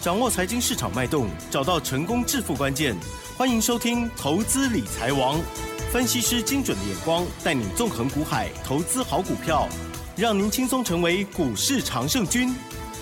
[0.00, 2.96] 掌握财经市场脉动，找到成功致富关键。
[3.36, 5.36] 欢迎收听《投资理财王》，
[5.90, 9.68] 分析师精准的眼光，带你纵横股海，投资好股票，
[10.16, 12.54] 让您轻松成为股市常胜军。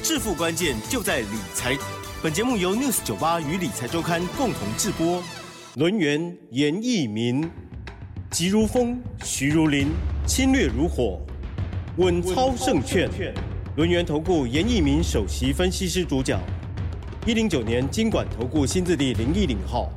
[0.02, 1.76] 致富关键就在理财。
[2.22, 5.22] 本节目由 News 九八与理财周刊共同制播。
[5.74, 7.46] 轮源严一民，
[8.30, 9.88] 急如风，徐如林，
[10.26, 11.20] 侵略如火，
[11.98, 13.10] 稳操胜券。
[13.76, 16.40] 轮源投顾严一民首席分析师主讲。
[17.26, 19.90] 一零九年金管投顾新字第零一零号。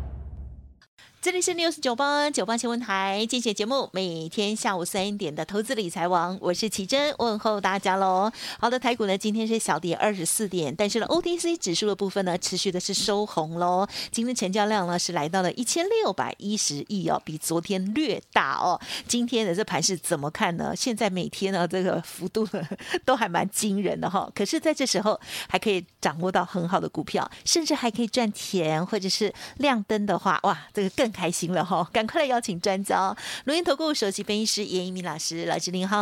[1.21, 8.31] 这里是六十九八九八新闻台，精选节目，每天下午三点的投资理财王，我是奇珍，问候大家喽。
[8.57, 13.85] 好的，台股呢今天是小跌二十四点，但是呢 OTC 指数的部分呢持续的是收红喽。
[14.11, 18.79] 今天成交量呢是来到了一千六百一十亿哦，比昨天略大哦。
[19.05, 20.73] 今天的这盘是怎么看呢？
[20.73, 22.65] 现在每天呢这个幅度呢
[23.03, 24.31] 都还蛮惊人的哈、哦。
[24.33, 31.08] 可是在这时候还可以掌握到很好的股票，甚至还可以赚钱，或者是亮灯的话，哇，这个更。
[31.11, 31.88] 开心了哈！
[31.91, 33.15] 赶快来邀请专家，
[33.45, 35.97] 轮源投顾首席分析师严一民老师，老师您好。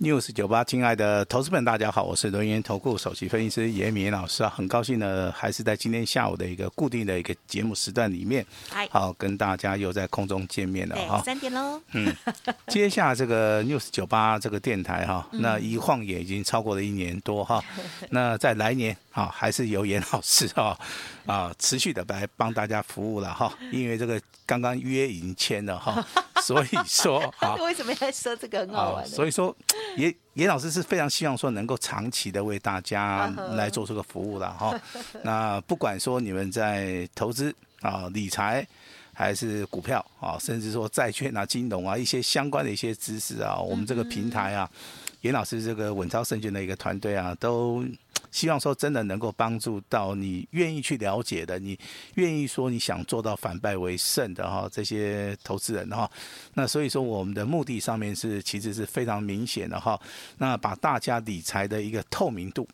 [0.00, 8.44] News 九八，亲爱的投资们，大家好，我是轮源投顾首席分析师严一民老师啊，很高兴呢，还是在今天下午的一个固定的一个节目时段里面，
[8.90, 11.22] 好跟大家又在空中见面了哈。
[11.24, 12.14] 三点喽，嗯，
[12.68, 17.62] 接下这个 News 九八这个电台哈，那一晃也已经超过了一年多哈，
[18.10, 20.78] 那在来年啊，还是由严老师哈。
[21.24, 24.20] 啊，持续的来帮大家服务了哈，因为这个
[24.52, 26.06] 刚刚约已经签了哈，
[26.44, 29.06] 所以说啊， 为什么要说这个很好玩？
[29.08, 29.56] 所以说，
[29.96, 34.78] 严严老师是非常希望说能够长期的为大家来做这个服务了哈。
[35.24, 38.66] 那不管说你们在投资啊、理财，
[39.14, 44.70] 还是股票啊，甚至说债券啊、金融啊一些相关的一些知识啊，我们这个平台啊，
[45.22, 47.84] 严老师这个稳操胜券的一个团队啊，都。
[48.30, 51.78] 希望说真的能够帮助到你愿意去了解的，你
[52.14, 56.10] 愿意说你想做到反败为胜的哈这些投资人哈，
[56.54, 60.00] 那所以说我们的目的上面是其实是非常明显的哈，
[60.38, 62.66] 那把大家理财的一个透明度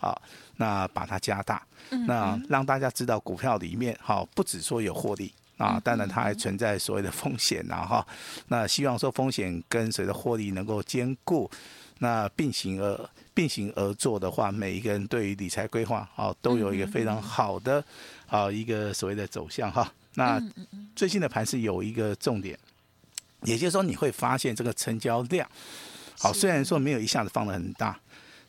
[0.00, 0.20] 啊，
[0.56, 1.64] 那把它加大，
[2.08, 8.04] 那让大家知道股票里面哈不只说有获利啊，当然它还存在所谓的风险呐哈，
[8.48, 11.48] 那希望说风险跟随着获利能够兼顾，
[11.98, 13.08] 那并行而。
[13.36, 17.84] 并行而做的话，每一个人对于理财规划啊，都有一个非常好的
[18.28, 19.92] 啊一个所谓的走向哈。
[20.14, 20.40] 那
[20.94, 22.56] 最近的盘是有一个重点，
[23.42, 25.50] 也就是说你会发现这个成交量，
[26.16, 27.98] 好，虽然说没有一下子放的很大，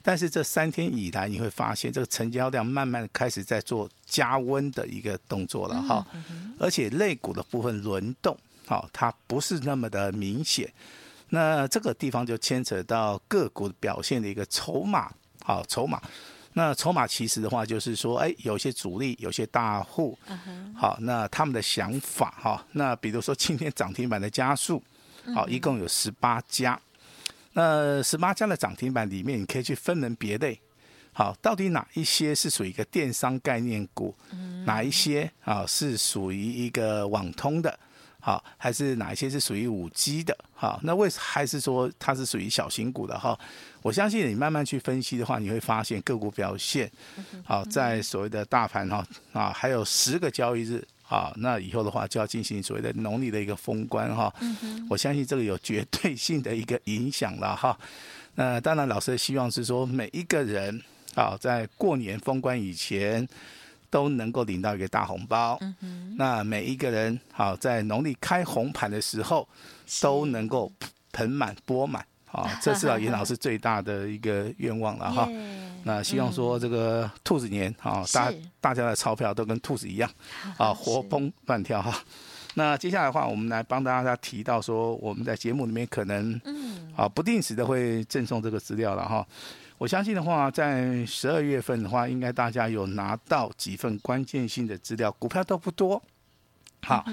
[0.04, 6.06] 但是这三天以来你会发现这个成交量慢慢开始在做加温的一个动作了哈，
[6.60, 10.72] 而且类股的部分轮动，好，它不是那么的明显。
[11.30, 15.12] 那这个地方就牵扯到个股表现的一个筹码，
[15.44, 16.02] 好筹码。
[16.58, 20.18] 那筹码其实的话，就是说，哎，有些主力，有些大户，
[20.74, 22.66] 好，那他们的想法哈。
[22.72, 24.82] 那比如说今天涨停板的家数，
[25.34, 26.80] 好，一共有十八家。
[27.52, 30.58] 那十八家的涨停板里面，你可以去分门别类，
[31.12, 34.16] 好，到底哪一些是属于一个电商概念股，
[34.66, 37.78] 哪一些啊是属于一个网通的？
[38.26, 40.36] 好，还是哪一些是属于五 G 的？
[40.56, 43.20] 好，那为还是说它是属于小型股的？
[43.20, 43.38] 哈，
[43.84, 46.92] 我相信你慢慢去分析的话，你会发现个股表现。
[47.44, 54.34] 好，在所谓的大盘哈啊，还有十个交易日啊，那以后的话就要进行所谓的农历的一个封关哈。
[54.90, 57.78] 我相信这个有绝对性的一个影响了哈。
[58.34, 60.82] 那当然，老师希望是说每一个人
[61.14, 63.30] 啊，在过年封关以前。
[63.96, 65.58] 都能够领到一个大红包，
[66.18, 69.48] 那每一个人好在农历开红盘的时候
[70.02, 70.70] 都能够
[71.14, 75.30] 盆满钵满，啊， 这是啊严老师最大的一个愿望了哈。
[75.86, 80.12] 那希望说这个兔子年啊，大大家的钞票都跟兔子一样
[80.58, 81.98] 啊，活蹦乱跳哈。
[82.56, 86.38] 那接下来的话，我们来帮大家提到说，我们在节目里面可能
[86.96, 89.28] 啊不定时的会赠送这个资料了哈。
[89.78, 96.02] 我相信的话，在十二月份的话，应该大家有拿到几份关键性的资料，股票都不多。
[96.82, 97.04] 好，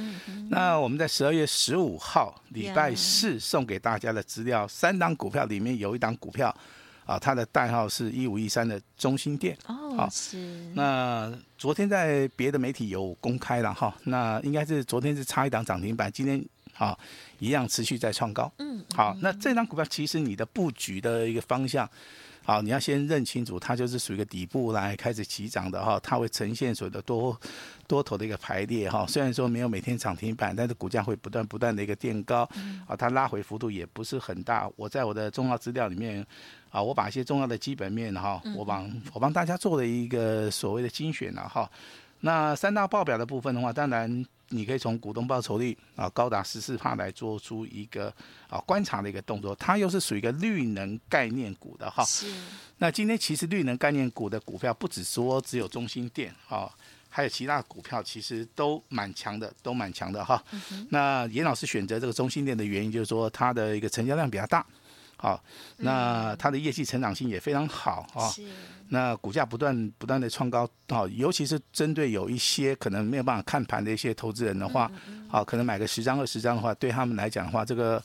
[0.51, 6.55] 那我们在十二月十五号礼拜四送给大家的资料，三档股票里面有一档股票，
[7.06, 9.56] 啊，它的代号是一五一三的中心店。
[9.67, 10.37] 哦，是。
[10.75, 16.45] 那昨天在别的媒体有公开了哈，那应该是昨天是差一档涨停板，今天
[16.77, 16.99] 啊
[17.39, 18.53] 一样持续在创高。
[18.59, 18.85] 嗯。
[18.95, 21.89] 好，那这张股票其实你的布局的一个方向。
[22.45, 27.41] 好，你要先认清楚，它就是属于一个底部来开始起涨的哈，它会呈现所谓的多
[27.87, 29.07] 多头的一个排列哈。
[29.07, 32.43] 虽然说没有每天涨停板，但是股价会不断不断的一个垫高，
[32.85, 34.69] 啊，它拉回幅度也不是很大。
[34.75, 36.27] 我在我的重要资料里面
[36.69, 41.71] 啊，我把一些重要的基本面哈，我帮我帮大家做了一个所谓的精选了哈。
[42.19, 44.27] 那三大报表的部分的话，当然。
[44.53, 48.15] 你可以从股东报酬率啊高达十四帕来做出一个
[48.49, 52.05] 啊观察的一个动作，它又是属于一个绿能概念股的哈。
[52.05, 52.27] 是。
[52.79, 56.71] 那今天其实绿能概念股的股票不止说只有中心店啊，
[57.09, 60.43] 还有其他股票其实都蛮强的，都蛮强的哈。
[60.53, 64.65] 嗯、那严老师选择这个中心店的原因就是说它的一个成交量比较大。
[65.23, 65.41] 好，
[65.77, 68.29] 那它的业绩成长性也非常好啊。
[68.29, 68.43] 是。
[68.89, 74.91] 那股价不断不断的创高，好，尤其是针对有一些可能没有办法看盘的一些投资人的话，
[75.29, 78.03] 好，可能买个十张二十张的话，对他们来讲的话，这个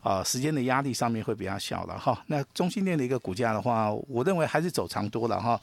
[0.00, 2.22] 啊时间的压力上面会比较小了哈。
[2.28, 5.60] 那中心店的一个股价的话，我认为还是走长多了哈。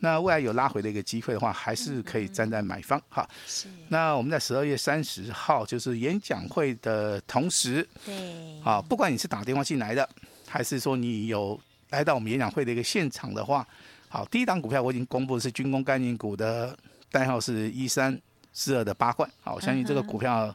[0.00, 3.26] 那未来有拉回的一个机会的话，还是可以站在买方哈。
[3.46, 3.66] 是。
[3.88, 10.06] 那我们在十二月三十号就是演讲会的同时，对，啊，不管你是打电话进来的。
[10.48, 11.58] 还是说你有
[11.90, 13.66] 来到我们演讲会的一个现场的话，
[14.08, 16.76] 好，第一档股票我已经公布是军工概念股的
[17.10, 18.18] 代号是一三
[18.52, 20.54] 四二的八冠，好，我相信这个股票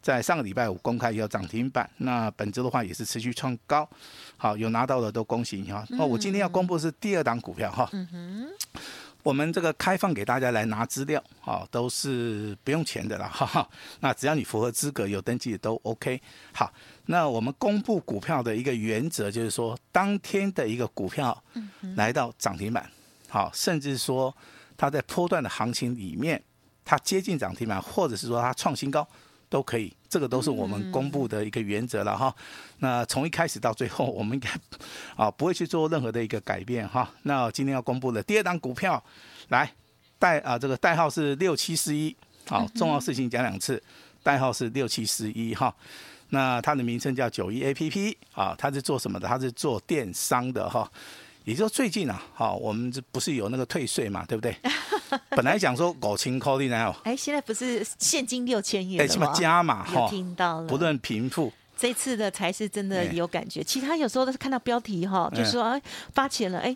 [0.00, 3.88] 在上个礼拜五公开要涨停板，那本周的话也是持续创高，
[4.36, 5.84] 好，有拿到的都恭喜你哈。
[5.90, 7.88] 那我今天要公布的是第二档股票哈。
[9.22, 13.68] 我们这个开放给大家来拿资料，啊，都是不用钱的啦， 哈哈。
[14.00, 16.20] 那只要你符合资格，有登记的都 OK。
[16.52, 16.72] 好，
[17.06, 21.42] 那我们公布股票的一个原则就是说，当天的一个股票
[21.96, 22.90] 来到涨停板，
[23.28, 24.34] 好，甚至说
[24.76, 26.42] 它在波段的行情里面，
[26.84, 29.06] 它接近涨停板，或者是说它创新高。
[29.52, 32.34] 都可以，这个都是我们公布的一个原则了哈。
[32.78, 34.48] 那从一开始到最后，我们应该
[35.14, 37.06] 啊不会去做任何的一个改变哈。
[37.24, 39.04] 那今天要公布的第二档股票，
[39.48, 39.70] 来
[40.18, 42.16] 代啊这个代号是六七四一，
[42.46, 43.82] 好，重要事情讲两次，
[44.22, 45.74] 代号是六七四一哈。
[46.30, 49.28] 那它的名称叫九一 APP 啊，它是做什么的？
[49.28, 50.90] 它是做电商的哈。
[51.44, 54.56] 也就最近啊，好，我们这不是有那个退税嘛，对不对？
[55.30, 59.26] 本来讲说五千块呢，哦，哎，现在不是现金六千元了吗？
[59.26, 60.68] 哎，加码哈，听到了。
[60.68, 63.62] 不论贫富，这次的才是真的有感觉。
[63.62, 65.82] 其他有时候都是看到标题哈，就说哎
[66.14, 66.74] 发钱了，哎，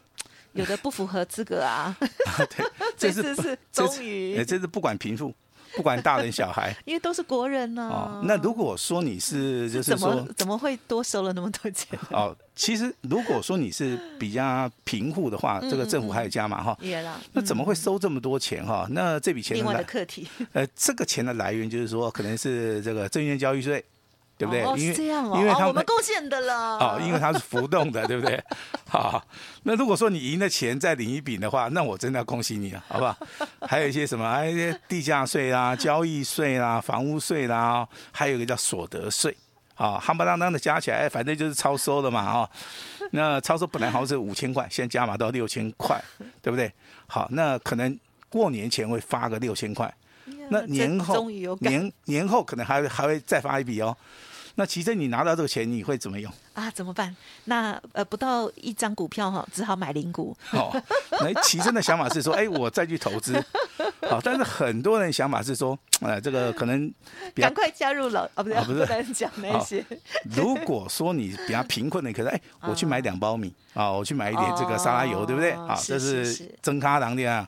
[0.53, 1.97] 有的不符合资格啊。
[2.01, 2.67] 对，
[2.99, 5.33] 这次是终于，哎，这次不管贫富。
[5.75, 8.23] 不管大人小孩， 因为都是国人呢、哦。
[8.25, 11.99] 那如果说你是， 就是说，怎么会多收了那么多钱？
[12.11, 16.77] 哦，其实如果说你是比较贫户的话，这个政府还有加码哈。
[16.81, 18.87] 嗯嗯、那怎么会收这么多钱哈？
[18.91, 20.29] 那这笔钱另外的课题。
[20.53, 23.85] 呃，这个钱的来源就是说，可能是这个证券交易税。
[24.39, 24.63] 对不对？
[24.65, 25.39] 哦，是这样哦。
[25.39, 26.79] 因为他们我们贡献的了。
[26.79, 28.43] 哦，因为它是浮动的， 对不对？
[28.89, 29.25] 好，
[29.63, 33.17] 那如果说你赢了钱再领一笔的话，那我真的要恭喜你了，好不好？
[33.63, 39.37] 还有一些什么，还有一些地价税啦、 交易税啦、房屋税啦，还有一个叫所得税，
[39.75, 42.51] 啊，夯不啷当的加起来，反正就是超收的嘛，哈。
[43.13, 46.03] 那超收本来好像是五千块，现在加码到六千块，
[46.43, 46.73] 对不对？
[47.07, 47.99] 好，那可能
[48.29, 49.93] 过年前会发个六千块。
[50.51, 53.97] 那年后年年后可能还还会再发一笔哦。
[54.57, 56.71] 那其实你拿到这个钱，你会怎么用啊？
[56.71, 57.15] 怎么办？
[57.45, 60.37] 那呃，不到一张股票哈，只好买零股。
[60.53, 60.75] 哦，
[61.21, 63.33] 那奇珍的想法是说， 哎，我再去投资。
[64.09, 66.93] 好，但是很多人想法是说，呃，这个可能
[67.35, 69.85] 赶快加入老啊，不对，不是讲那些。
[70.35, 75.55] 如果说你比较贫困的，可是哎， 我去买两包米啊，我去买一点这个沙拉油，对不对？
[75.57, 77.47] 好，这是增咖糖的啊，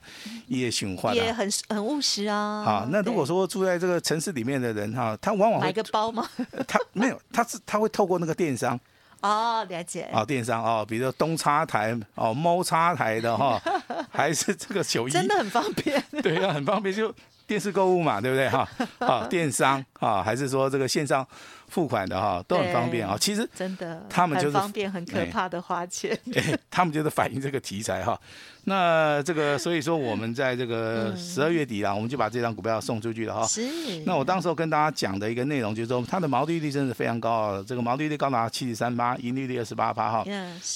[0.49, 2.63] 也循环也很很务实啊。
[2.65, 6.29] 好，那如果说住在这个城市里面的人哈，他往往买个包吗？
[6.67, 8.79] 他没有，他是他会透过那个电商。
[9.21, 10.09] 哦，了解。
[10.13, 13.61] 哦，电商哦，比如说东插台哦，猫插台的哈，
[14.11, 16.03] 还是这个九一，真的很方便。
[16.23, 17.13] 对啊，很方便，就
[17.49, 18.69] 电视购物嘛，对不对哈？
[19.01, 21.27] 啊，电商啊，还是说这个线上。
[21.69, 26.19] 付款的哈都很方便啊，其实真的他们就是方便，很可怕的花钱。
[26.35, 28.19] 哎，他们就是反映这个题材哈。
[28.65, 33.47] 那这个所以说我们在这个十二月底啊，我们就把这张股票送出去了哈。
[33.47, 33.69] 是。
[34.07, 40.25] 那我当时候跟大家讲的一个内容就是说，它的毛利率真的是非常高啊，这个毛利率高达七十三八，盈利率二十八八哈。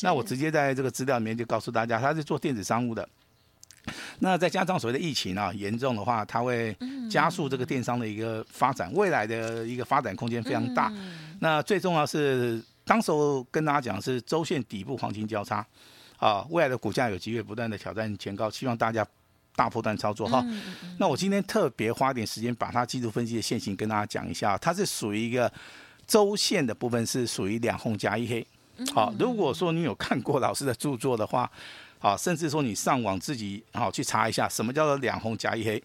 [0.02, 3.08] 那我直接在这个资料里面就告诉大家，它是做电子商务的。
[4.20, 6.76] 那再加上所谓的疫情啊严重的话，它会
[7.10, 10.92] 加速这个电商的一个发展，未来的一个发展空间非常大。
[11.40, 15.66] 那最重要是，当时候跟大家讲是周线底部黄金交叉，
[16.18, 19.04] 啊，未来的股价有机会不断的挑战前高，希望大家
[19.56, 20.44] 大波段操作哈。
[20.98, 25.52] 那我今天特别花点时间把它技术分析的线型跟大家讲一下，它是属于一个
[26.06, 28.46] 周线的部分是属于两红加一黑。
[28.94, 31.50] 好，如果说你有看过老师的著作的话，
[32.02, 35.82] 啊，甚至说你上网自己啊去查一下什么叫做两红加一黑，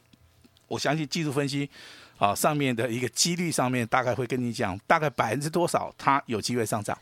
[0.67, 1.69] 我相信技术分析
[2.17, 6.97] 啊上面的一个几率上面大概会跟你讲大概百分之多少它有机会上涨。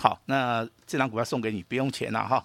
[0.00, 2.44] 好，那这张股票送给你不用钱了哈。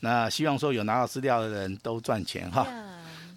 [0.00, 2.66] 那希望说有拿到资料的人都赚钱哈。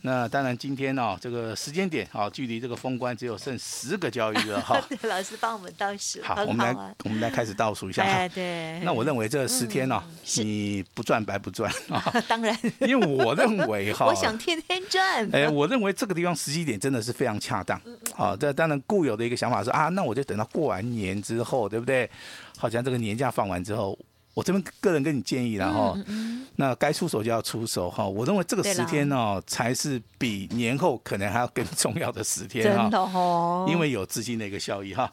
[0.03, 4.81] 那当然，今天呢、哦，这个时间点啊，距离这个封关只有剩十个交易日了哈。
[5.03, 8.09] 老师帮我们倒数，好，好啊、我们来我们来开始倒数一下哈。
[8.09, 8.79] 哎、对。
[8.83, 12.01] 那我认为这十天呢、哦，嗯、你不赚白不赚 啊。
[12.27, 12.57] 当然。
[12.79, 15.29] 因为我认为哈，我想天天赚。
[15.31, 17.79] 哎，我认为这个地方时机点真的是非常恰当。
[18.15, 22.09] 好，这当然固有的一个想法是啊，那我就等到过完年之后，对不对？
[22.57, 23.97] 好像这个年假放完之后。
[24.33, 28.07] 我这边个人跟你建议了哈，嗯嗯、那该出手就要出手哈。
[28.07, 32.83] 我认为这个十天哦，才是比年后可能还要更重要的十天哈。
[32.83, 35.11] 真的哦，因为有资金的一个效益哈。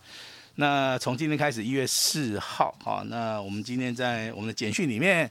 [0.54, 5.28] 那从今天开始，一月四号哈，那我们今天在我们的简讯里面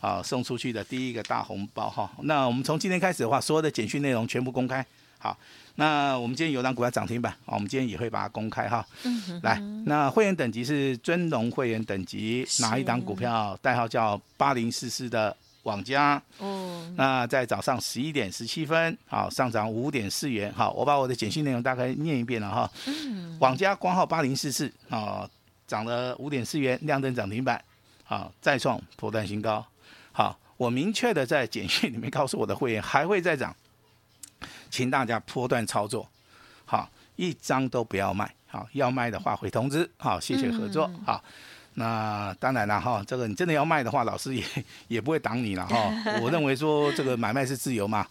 [0.00, 2.10] 啊送出去的第一个大红包哈。
[2.22, 4.84] 那我们从今天开始的话，所有的简讯内容全部公开
[5.18, 5.36] 好。
[5.78, 8.84] 那我们今天有档股票涨停板啊，我们今天也会把它公开哈。
[9.04, 9.40] 嗯。
[9.44, 13.56] 来，那会员等级是尊龙会员等级，是哪一档股票？
[13.62, 16.20] 代号叫八零四四的网家。
[16.38, 16.84] 哦。
[16.96, 20.52] 那在早上十一点十七分，好，上涨五点四元。
[20.52, 22.68] 好，我把我的简讯内容大概念一遍了哈。
[22.88, 23.36] 嗯。
[23.38, 25.30] 网家光号八零四四啊，
[25.68, 27.62] 涨了五点四元，亮灯涨停板，
[28.02, 29.64] 好，再创破断新高。
[30.10, 33.54] 好，我明确的在简讯里面告诉我的会员，还会再涨。
[34.70, 36.08] 请大家波段操作，
[36.64, 41.24] 好，一张都不要卖，好，要卖的话会通知，好，谢谢合作，嗯、好，
[41.74, 44.44] 那当然了哈，这个你真的要卖的话，老师也
[44.88, 45.92] 也不会挡你了哈。
[46.22, 48.06] 我认为说这个买卖是自由嘛，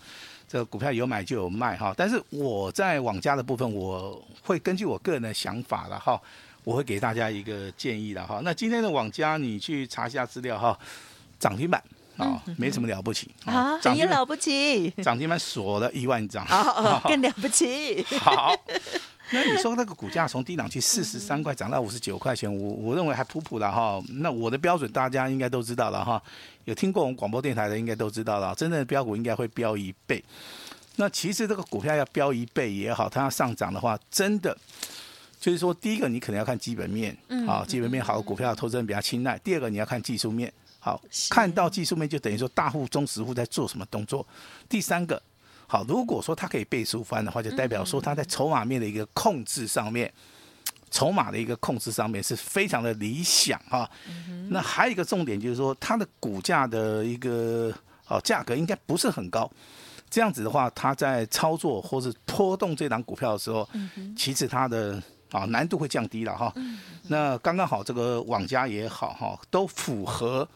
[0.47, 1.93] 这个股票有买就有卖哈。
[1.97, 6.19] 但是我在网家的部分，我会根据我个人的想法了哈，
[6.63, 8.39] 我会给大家一个建议的哈。
[8.43, 10.77] 那今天的网家你去查一下资料哈，
[11.39, 11.83] 涨停板。
[12.17, 18.03] 啊，没什么了不起啊，涨也了不起， 涨停板锁了一万张，啊， 更了不起。
[18.19, 18.55] 好，
[19.31, 24.01] 那你说那个股价从低档区四十三块涨到五十九块钱，我我认为还普普了哈。
[24.09, 26.21] 那我的标准大家应该都知道了哈，
[26.65, 30.23] 有听过我们广播电台的应该都知道了，真正的标股应该会飙一倍。
[30.95, 34.57] 那其实这个股票要飙一倍也好，它要上涨的话，真的
[35.39, 37.15] 就是说，第一个你可能要看基本面，
[37.47, 40.51] 啊，基本面好的股票投资人比较青睐；第二个你要看技术面。
[40.79, 44.25] 好，看到技术面就等于说大户、中实户在做什么动作。
[44.69, 45.21] 第三个，
[45.67, 50.09] 好，如果说它可以倍数翻的话，就代表说它在筹码面的一个控制上面，
[50.89, 53.89] 筹码的一个控制上面是非常的理想哈。
[54.49, 57.73] 那还有一个重点就是说，它的股价的一个
[58.07, 59.51] 哦价格应该不是很高。
[60.09, 63.67] 这样子的话，它在操作或是拖动这档股票的时候，
[64.15, 66.53] 其实它的啊难度会降低了哈。
[67.09, 70.47] 那刚刚好这个网家也好哈，都符合。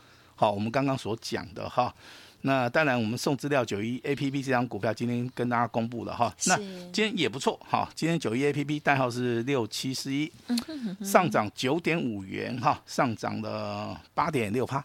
[0.42, 1.94] 好，我们刚刚所讲的哈，
[2.42, 6.58] 那当然我们送资料九一 A P P 这张股票今天跟大家公布了哈，那
[6.92, 10.32] 今天也不错哈，今天九一 A P P 代号是六七四一，
[11.04, 14.84] 上涨九点五元哈，上涨了八点六趴，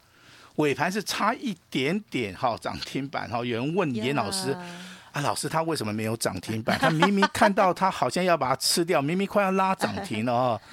[0.57, 4.55] 尾盘是差一点点哈涨停板哈，有人问严老师
[5.13, 6.79] 啊，老师他为什么没有涨停板？
[6.79, 10.61] 他明明看到他好像要把它吃掉，明明快要拉涨停了哈。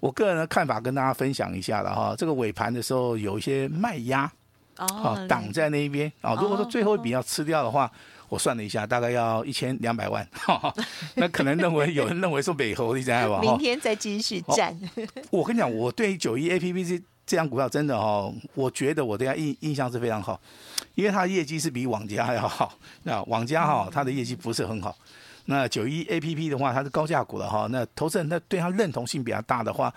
[0.00, 4.30] 我个人的看法跟大家分享一下了哈，这个尾盘的时候有一些卖压，
[4.76, 6.34] 哦，挡在那一边啊。
[6.40, 7.90] 如果说最后一笔要吃掉的话，
[8.28, 10.26] 我算了一下，大概要一千两百万。
[11.16, 13.40] 那可能认为有人认为说美猴你知道吧？
[13.40, 14.78] 明天再继续战。
[15.30, 20.40] 我跟你讲，我对于九一 A P P 这这张股票真的哦，我觉得我对它印印象是非常好，
[20.94, 22.72] 因为它的业绩是比网家要好。
[23.02, 24.96] 那网家哈，它的业绩不是很好。
[25.50, 27.66] 那九一 A P P 的话，它是高价股了哈。
[27.70, 29.92] 那投资人他对它认同性比较大的话，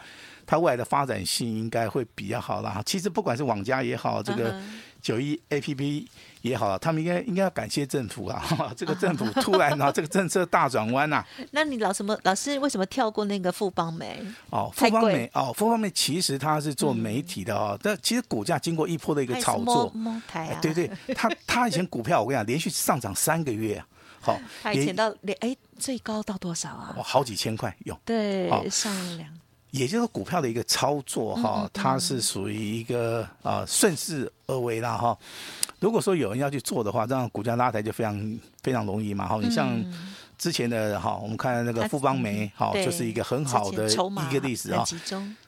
[0.45, 2.81] 它未来的发展性应该会比较好了哈。
[2.85, 4.55] 其实不管是网家也好，这个
[5.01, 6.07] 九一 A P P
[6.41, 8.43] 也好，他们应该应该要感谢政府啊。
[8.75, 11.23] 这个 政府突然啊， 这个政策大转弯呐。
[11.51, 14.21] 那你老什么老师为什么跳过那个富邦美？
[14.49, 17.77] 哦，富邦美哦，富邦美其实它是做媒体的哦。
[17.81, 19.93] 但其实股价经过一波的一个炒作，
[20.61, 23.75] 对对，它它以前股票我跟你讲，连续上涨三个月。
[23.75, 23.87] 啊
[24.23, 26.93] 好，他以前到连哎最高到多少啊？
[26.95, 27.99] 哦，好几千块有。
[28.05, 29.27] 对，上两。
[29.71, 35.17] 也就是股票的一个操作哈，它是属于一个啊顺势而为啦哈。
[35.81, 39.39] 如果说有人要去做的话，这样股价拉抬就非常非常容易嘛哈。
[39.41, 39.77] 你像
[40.37, 44.85] 之前的哈，我们看那个富邦煤哈，就是一个很好的一个例子啊。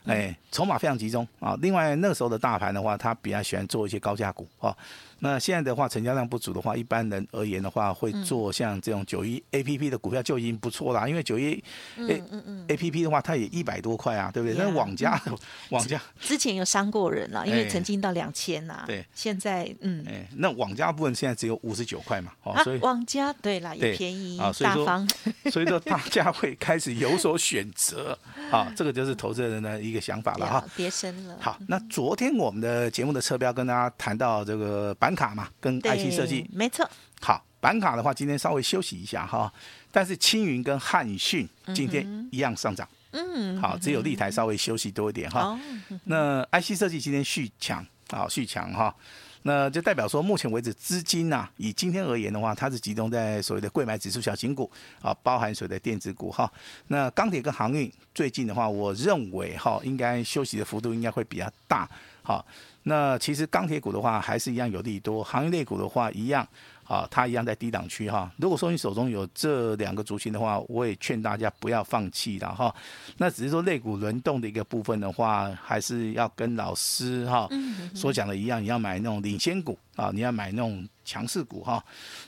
[0.06, 1.58] 哎，筹码非常集中啊。
[1.62, 4.76] 另外那个时候的大盘的话，他比较喜欢做一些高价股啊。
[5.20, 11.64] 那现在的话，成交量不足的话，一般人而言的话，会做像这种九一 A P P 的股票就已经不错啦，因为九一
[11.98, 12.22] A
[12.68, 14.58] A P P 的话，它也一百多块啊，对不对？
[14.58, 15.22] 那网家
[15.70, 18.84] 网家之前有伤过人了，因为曾经到两千呐。
[18.86, 25.10] 对，现在嗯，哎，那网家部分现在只有五十九块嘛，哦，所以网家对啦，也便宜大方，
[25.50, 28.18] 所以说大家会开始有所选择，
[28.52, 30.66] 啊，这个就是投资人的一个想法了哈。
[30.76, 31.38] 别生了。
[31.40, 36.90] 好，那昨天我们的节目的车标跟大家谈到这个板卡嘛，跟 IC 设计，没错。
[37.22, 39.54] 好，板卡的话，今天稍微休息一下哈，
[39.92, 42.88] 但是青云跟汉讯今天一样上涨。
[43.12, 45.58] 嗯，好，只有立台稍微休息多一点哈。
[46.06, 48.96] 那 IC 设计今天续强啊，续强哈，
[49.42, 54.70] 那就代表说，目前为止资金呐，以今天而言的话，它是集中在所谓的柜买指数小型股
[55.02, 56.52] 啊，包含所谓的电子股哈。
[56.88, 61.90] 那钢铁跟航运最近的话，我认为哈，应该休息的幅度应该会比较大。
[62.22, 62.46] 好，
[62.84, 66.48] 那其实钢铁股的话还是一样有利多，行业类股的话一样，
[66.94, 68.32] 啊，它一样在低档区哈。
[68.38, 72.74] 如果说你手中有这两个族群的话，我也劝大家不要放弃了哈。
[73.18, 77.50] 那只是说类股轮动的一个部分的话，还是要跟老师哈
[77.96, 80.88] 所讲的一样，你要买那种领先股啊，你要买那种。
[81.06, 81.84] 强势股哈，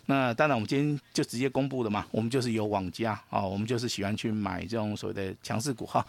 [0.05, 6.05] 那当然我们今天就直接公布了嘛，我们就是有网家啊，我们就是喜欢去买这种所谓的强势股哈。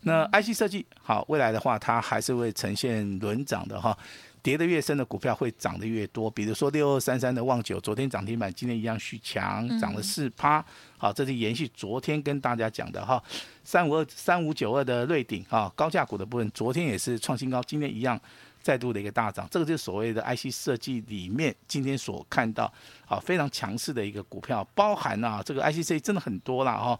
[0.00, 3.94] 那 IC 设计好，未来的话它还是会呈现轮涨的哈，
[4.42, 6.30] 跌得越深的股票会涨得越多。
[6.30, 10.64] 比如说六二三三的旺九，昨天涨停板，今天一样续强，涨了四趴。
[10.96, 13.22] 好，这是延续昨天跟大家讲的哈，
[13.62, 18.20] 三五二三五九二的瑞鼎啊，高价股的部分，昨天也是创新高，今天一样。
[18.60, 22.70] 再度的一个大涨，这个就是所谓的 IC 设计里面今天所看到
[23.06, 26.98] 啊非常强势的一个股票，包含啊这个 IC 设计真的很多了哈，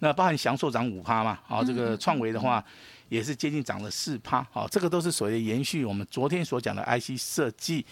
[0.00, 2.64] 那包含祥硕涨五趴嘛，啊这个创维的话
[3.08, 7.84] 也是接近涨了四趴，好这个都是所谓的延续我们昨天所讲的 IC 设计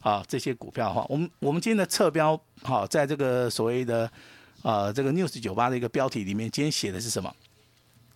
[0.00, 4.10] 啊这些股票的话，我们我们今天的侧标哈，在这个所谓的
[4.62, 7.34] 呃这个 News 九八的一个标题里面，今天写的是什么？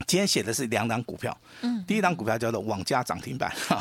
[0.06, 3.80] 今天写的是两档股票，嗯，第一档股票叫做网加涨停板，哈，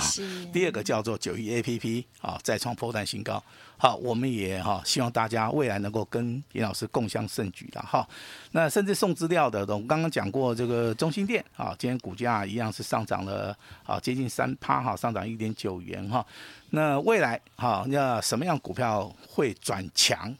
[0.54, 3.44] 第二个叫做九一 A P P 啊，再创波段新高，
[3.78, 8.08] 好，我们也哈希望大家未来能够跟严老师共襄盛举的哈，
[8.52, 16.26] 那甚至送资料的，我们刚刚讲过这个中心店啊，今天股价一样是上涨了啊，接近三趴哈，上涨一点九元哈，
[16.70, 20.34] 那未来哈，那什么样股票会转强？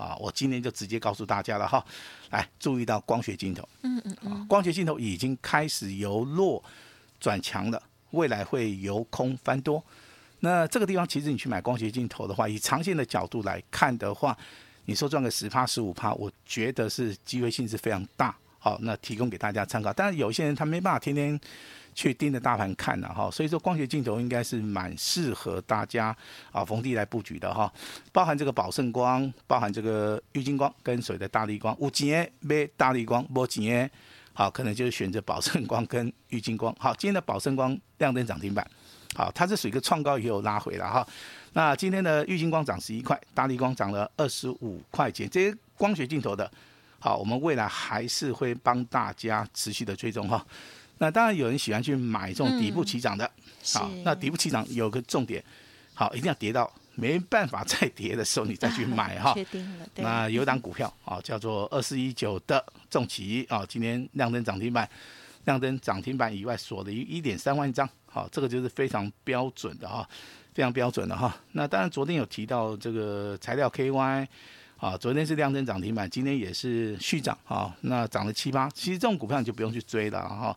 [0.00, 1.84] 啊，我今天就直接告诉大家了哈，
[2.30, 6.62] 来注意到光学镜头，嗯嗯嗯，光学镜头已经开始由弱
[7.20, 7.82] 转强了，
[8.12, 9.84] 未来会由空翻多。
[10.40, 14.36] 那这个地方其实你去买光学镜头的话，以长线的角度来看的话，
[14.86, 18.34] 你说赚个十趴十五趴，我觉得是机会性是非常大。
[18.60, 19.92] 好，那提供给大家参考。
[19.92, 21.40] 但是有些人他没办法天天。
[21.92, 26.16] 去盯着大盘看了哈，所以说光学镜头应该是蛮适合大家
[26.52, 27.70] 啊逢低来布局的哈，
[28.12, 33.90] 包含这个宝盛光，包含这个玉金光跟所谓的大力光，有钱买大立光，没钱
[34.32, 36.74] 好可能就是选择宝盛光跟玉金光。
[36.78, 38.64] 好，今天的宝盛光亮灯涨停板，
[39.16, 41.06] 好，它是属于一个创高以后拉回了哈。
[41.54, 46.50] 那今天的玉金光涨十一块，大力光涨了二十五块钱，这些光学镜头的，
[47.02, 50.46] 好，我们未来还是会帮大家持续的追踪哈。
[50.98, 55.42] 那当然有人喜欢去买这种底部起涨的，嗯、好，那底部起涨有个重点，
[55.94, 59.32] 好，一定要跌到没办法再跌的时候，你再去买 哈。
[59.32, 60.04] 确定了，对。
[60.04, 64.86] 那有档股票啊，叫做二四一九的重骑啊，今天亮灯涨停板，
[65.46, 70.06] 亮灯涨停板以外锁了一一点三万张，好，这个就是非常标准的哈，
[70.52, 71.34] 非常标准的哈。
[71.52, 74.28] 那当然昨天有提到这个材料 KY。
[74.80, 78.66] 啊，昨天是量增涨停板，今天也是续涨啊，那涨了七八。
[78.70, 80.56] 其实这种股票你就不用去追了哈。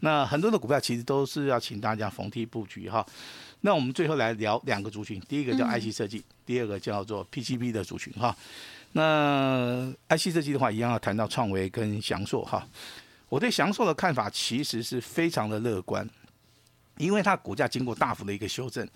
[0.00, 3.04] 那很多的股票其实都是要请大家逢低布局哈。
[3.62, 8.36] 那我们最后来聊两个族群，第一个叫 IC 设计，第二个叫做 PCB 的族群哈。
[8.92, 12.68] 那 IC 设计的话，一样要谈到创维跟翔硕哈。
[13.30, 16.06] 我对翔硕的看法其实是非常的乐观，
[16.98, 18.86] 因为它股价经过大幅的一个修正。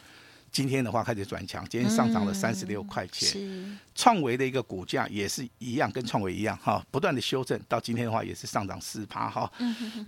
[0.50, 3.78] 今天的话开始转强，今天上涨了三十六块钱。
[3.94, 9.50] 创维、嗯、的一个股价也是一样，跟创维一样哈，不断的修正，到今天的话也是上涨四趴哈。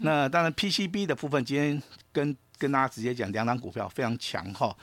[0.00, 4.74] 那当然 PCB 的部分，今天跟跟大家直接讲，两档股票非常强哈，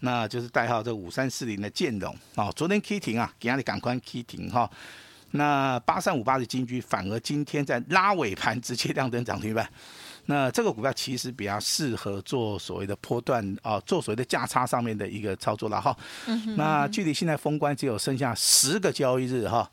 [0.00, 4.70] 那就是代号这五三四零的建融啊，昨天 K 停啊，给大家赶快 K 停哈。
[5.34, 9.66] 那八三五八的金居反而今天在拉尾盘直接亮灯涨停板。
[10.26, 15.96] 那这个股票其实比较适合做所谓的波段啊，做所谓的价差上面的一个操作了哈。
[16.56, 19.70] 那距离现在封关只有剩下十个交易日哈，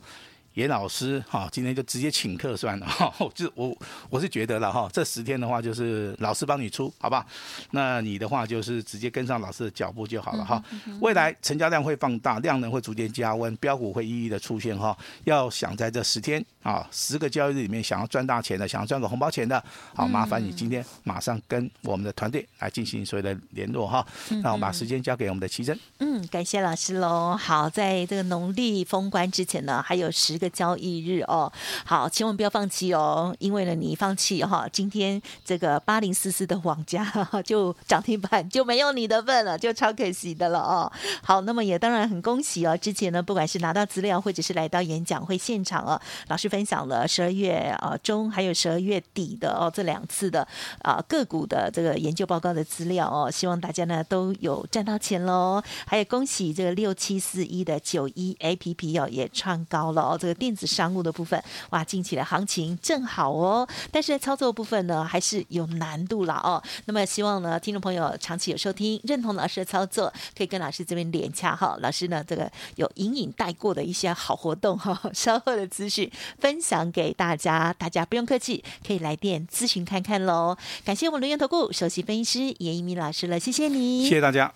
[0.59, 3.75] 严老师哈，今天就直接请客算了哈， 就我
[4.09, 7.25] 我是觉得了哈，这十天的话就是老师帮你出，好不好？
[7.71, 10.61] 那你的话就是直接跟上老师的脚步就好了哈。
[10.99, 14.95] 未来成交量会放大，量能会逐渐加温，标股会一一的出现哈。
[15.23, 19.63] 要想在这十天啊，十个交易日里面想要赚大钱的，想要赚个红包钱的，
[19.95, 24.05] 好，麻烦你今天马上跟我们的团队来进行所谓的联络哈。
[24.43, 25.79] 那我把时间交给我们的齐珍。
[25.99, 27.37] 嗯，感谢老师喽。
[27.37, 31.51] 好，在这个农历封关之前呢，还有十个交易日哦。
[31.85, 37.05] 好，千万不要放弃哦，因为呢，你放弃哈，今天这个八零四四的网家
[37.45, 40.91] 就涨停板就没有你的份了，就超可惜的了哦。
[41.23, 42.75] 好，那么也当然很恭喜哦。
[42.77, 50.47] 之前呢，不管是拿到资料，或者是来到演讲会现场哦，老师分享了十二月啊中还有十二月底的哦这两次的
[50.81, 55.61] 啊个股的这个研究报告的资料哦，希望大家呢都有赚到钱喽。
[55.85, 66.61] 还有恭喜这个六七四一的九一 APP 哦也创高了哦，这电子商务的部分哇，近期的行情正好哦，但是操作部分呢还是有难度了哦。
[66.85, 71.77] 那么希望呢听众朋友长期有收听，认同老师的操作，可以跟老师这边连洽哈。
[71.81, 80.57] 老师呢这个有隐隐带过的一些好活动哈， 稍后的资讯分享给大家，大家不用客气，可以来电咨询看看喽。
[80.83, 84.53] 感谢我们轮源投顾首席分析师严一鸣老师了，谢谢你，谢谢大家。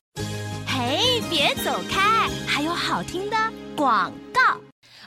[0.67, 3.37] 嘿，别走开，还有好听的
[3.75, 4.32] 广告。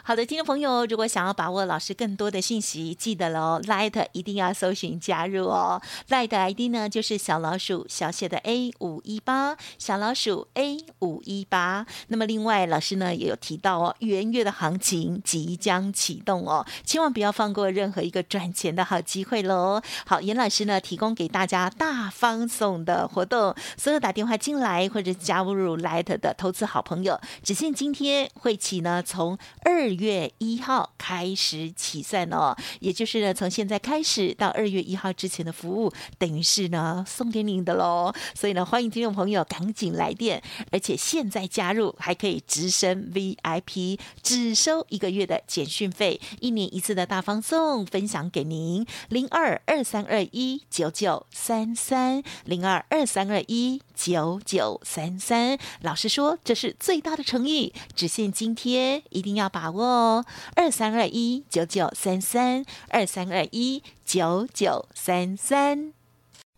[0.08, 5.82] 好的，听众朋友，如果想要把握老师更多的信息，记得喽，Light 一定要搜寻加入哦。
[6.08, 11.84] Light ID 呢就是小老鼠小写的 A 五一八，小老鼠 A 五一八。
[12.06, 19.82] 那么另外，老师呢也有提到哦，元月的行情即将启动哦，千万不要放过任何一个赚钱的好机会喽。
[20.06, 29.95] 好，严老师呢提供给大家大放送的活动，所有打电话进来或者加入 Light 的投资好朋友，只限今天会起呢从二。
[29.96, 38.12] 月一号开始起算哦，也就是呢，从现在开始到二月一号之前的服务，等于是呢送给您的喽。
[38.34, 55.58] 所以呢，欢迎听众朋友赶紧来电，而且现在加入还可以直升 VIP，只收一个月的简讯费，一年一次的大放送分享给您，零二二三二一九九三三零二二三二一九九三三。
[55.80, 59.84] 老师说这是最大的诚意，只限今天，一定要把握。
[59.86, 65.94] 哦，二三二一九九三三，二三二一九九三三。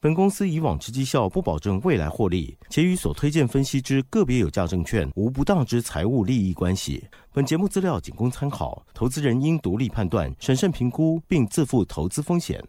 [0.00, 7.04] 本公司以往之绩效不保证未来获利，且与所推荐分析之个别有价证券无不当之财务利益关系。
[7.32, 12.64] 本节目资料仅供参考，投资人应独立判断、审慎评估，并自负投资风险。